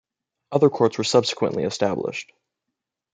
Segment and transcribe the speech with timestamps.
[0.51, 2.31] Other courts were subsequently established.